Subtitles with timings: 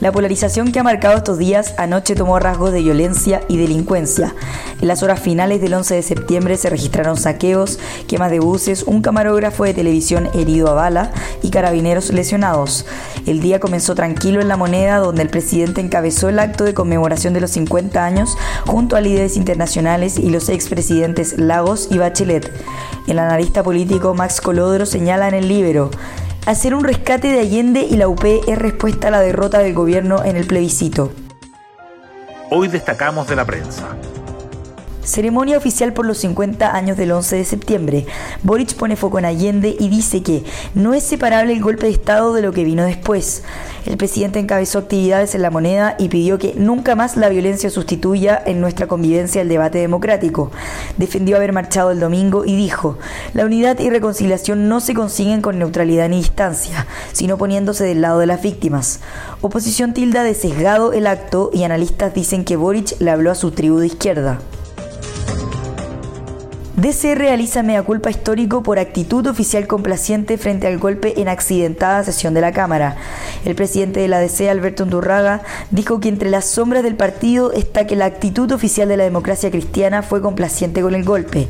[0.00, 4.34] La polarización que ha marcado estos días anoche tomó rasgos de violencia y delincuencia.
[4.80, 7.78] En las horas finales del 11 de septiembre se registraron saqueos,
[8.08, 12.84] quemas de buses, un camarógrafo de televisión herido a bala y carabineros lesionados.
[13.24, 17.32] El día comenzó tranquilo en la moneda donde el presidente encabezó el acto de conmemoración
[17.32, 22.52] de los 50 años junto a líderes internacionales y los expresidentes Lagos y Bachelet.
[23.06, 25.90] El analista político Max Colodro señala en el libro
[26.46, 30.22] Hacer un rescate de Allende y la UP es respuesta a la derrota del gobierno
[30.24, 31.10] en el plebiscito.
[32.50, 33.96] Hoy destacamos de la prensa.
[35.04, 38.06] Ceremonia oficial por los 50 años del 11 de septiembre.
[38.42, 42.32] Boric pone foco en Allende y dice que no es separable el golpe de Estado
[42.32, 43.42] de lo que vino después.
[43.84, 48.42] El presidente encabezó actividades en la moneda y pidió que nunca más la violencia sustituya
[48.46, 50.50] en nuestra convivencia el debate democrático.
[50.96, 52.98] Defendió haber marchado el domingo y dijo,
[53.34, 58.20] la unidad y reconciliación no se consiguen con neutralidad ni distancia, sino poniéndose del lado
[58.20, 59.00] de las víctimas.
[59.42, 63.50] Oposición tilda de sesgado el acto y analistas dicen que Boric le habló a su
[63.50, 64.40] tribu de izquierda.
[66.84, 72.34] DC realiza mea culpa histórico por actitud oficial complaciente frente al golpe en accidentada sesión
[72.34, 72.98] de la Cámara.
[73.46, 77.86] El presidente de la DC, Alberto Undurraga, dijo que entre las sombras del partido está
[77.86, 81.48] que la actitud oficial de la democracia cristiana fue complaciente con el golpe.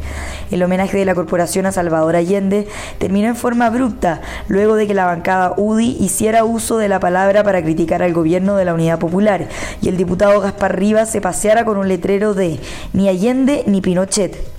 [0.53, 4.95] El homenaje de la corporación a Salvador Allende terminó en forma abrupta, luego de que
[4.95, 9.01] la bancada UDI hiciera uso de la palabra para criticar al gobierno de la Unidad
[9.01, 9.48] Popular
[9.83, 12.61] y el diputado Gaspar Rivas se paseara con un letrero de
[12.93, 14.54] ni Allende ni Pinochet.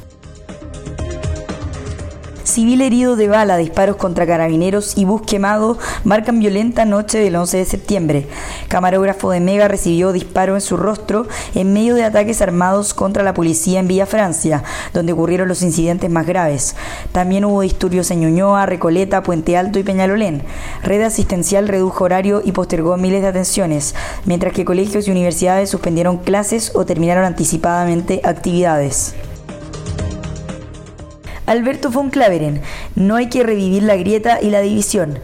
[2.56, 7.58] Civil herido de bala, disparos contra carabineros y bus quemado marcan violenta noche del 11
[7.58, 8.28] de septiembre.
[8.70, 13.34] Camarógrafo de Mega recibió disparo en su rostro en medio de ataques armados contra la
[13.34, 16.78] policía en Villa Francia, donde ocurrieron los incidentes más graves.
[17.12, 20.42] También hubo disturbios en Ñuñoa, Recoleta, Puente Alto y Peñalolén.
[20.82, 26.20] Red asistencial redujo horario y postergó miles de atenciones, mientras que colegios y universidades suspendieron
[26.20, 29.14] clases o terminaron anticipadamente actividades.
[31.46, 32.62] Alberto von Claveren,
[32.96, 35.20] no hay que revivir la grieta y la división.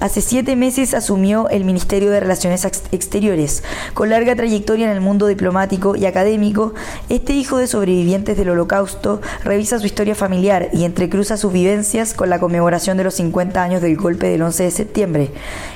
[0.00, 3.62] Hace siete meses asumió el Ministerio de Relaciones Exteriores.
[3.94, 6.74] Con larga trayectoria en el mundo diplomático y académico,
[7.08, 12.28] este hijo de sobrevivientes del Holocausto revisa su historia familiar y entrecruza sus vivencias con
[12.28, 15.30] la conmemoración de los 50 años del golpe del 11 de septiembre.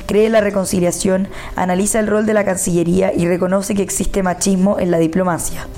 [0.06, 4.78] Cree en la reconciliación, analiza el rol de la Cancillería y reconoce que existe machismo
[4.78, 5.68] en la diplomacia.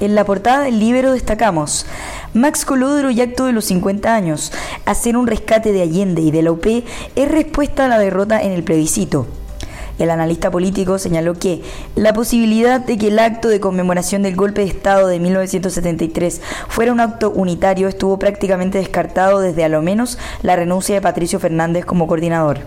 [0.00, 1.86] En la portada del libro destacamos
[2.34, 4.52] Max Colodro y acto de los 50 años.
[4.86, 8.50] Hacer un rescate de Allende y de la UP es respuesta a la derrota en
[8.50, 9.28] el plebiscito.
[10.00, 11.62] El analista político señaló que
[11.94, 16.92] la posibilidad de que el acto de conmemoración del golpe de Estado de 1973 fuera
[16.92, 21.84] un acto unitario estuvo prácticamente descartado desde a lo menos la renuncia de Patricio Fernández
[21.84, 22.58] como coordinador.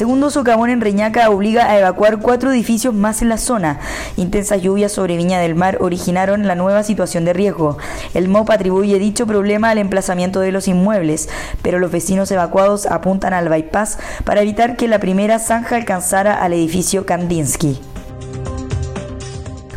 [0.00, 3.80] Segundo socavón en Reñaca obliga a evacuar cuatro edificios más en la zona.
[4.16, 7.76] Intensas lluvias sobre Viña del Mar originaron la nueva situación de riesgo.
[8.14, 11.28] El MOP atribuye dicho problema al emplazamiento de los inmuebles,
[11.60, 16.54] pero los vecinos evacuados apuntan al bypass para evitar que la primera zanja alcanzara al
[16.54, 17.89] edificio Kandinsky.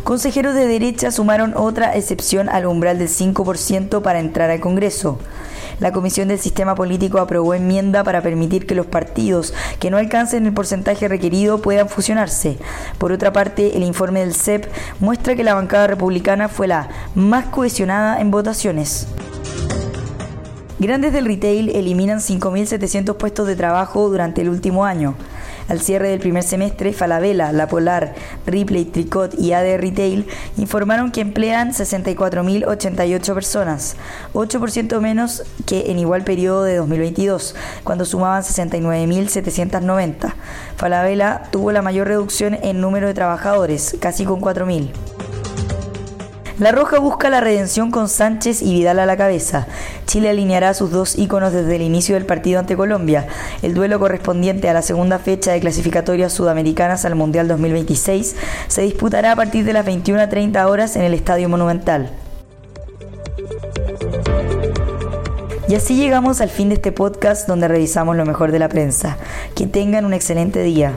[0.04, 5.18] Consejeros de derecha sumaron otra excepción al umbral del 5% para entrar al Congreso.
[5.80, 10.44] La Comisión del Sistema Político aprobó enmienda para permitir que los partidos que no alcancen
[10.44, 12.58] el porcentaje requerido puedan fusionarse.
[12.98, 14.66] Por otra parte, el informe del CEP
[15.00, 19.08] muestra que la bancada republicana fue la más cohesionada en votaciones.
[20.86, 25.14] Grandes del retail eliminan 5.700 puestos de trabajo durante el último año.
[25.66, 28.14] Al cierre del primer semestre, Falabella, La Polar,
[28.44, 30.26] Ripley, Tricot y AD Retail
[30.58, 33.96] informaron que emplean 64.088 personas,
[34.34, 40.34] 8% menos que en igual periodo de 2022, cuando sumaban 69.790.
[40.76, 45.13] Falabella tuvo la mayor reducción en número de trabajadores, casi con 4.000.
[46.58, 49.66] La Roja busca la redención con Sánchez y Vidal a la cabeza.
[50.06, 53.26] Chile alineará sus dos íconos desde el inicio del partido ante Colombia.
[53.62, 58.36] El duelo correspondiente a la segunda fecha de clasificatorias sudamericanas al Mundial 2026
[58.68, 62.12] se disputará a partir de las 21.30 horas en el Estadio Monumental.
[65.66, 69.16] Y así llegamos al fin de este podcast donde revisamos lo mejor de la prensa.
[69.56, 70.92] Que tengan un excelente día.